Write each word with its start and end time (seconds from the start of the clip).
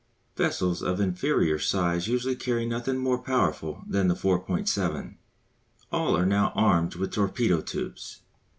Vessels 0.35 0.81
of 0.81 0.99
inferior 0.99 1.59
size 1.59 2.07
usually 2.07 2.35
carry 2.35 2.65
nothing 2.65 2.97
more 2.97 3.19
powerful 3.19 3.83
than 3.87 4.07
the 4.07 4.15
4.7. 4.15 5.17
All 5.91 6.17
are 6.17 6.25
now 6.25 6.51
armed 6.55 6.95
with 6.95 7.11
torpedo 7.13 7.61
tubes. 7.61 8.21